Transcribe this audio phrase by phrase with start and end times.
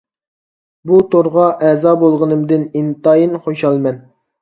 [0.91, 4.07] بۇ تورغا ئەزا بولغىنىمدىن ئىنتايىن خۇشالمەن.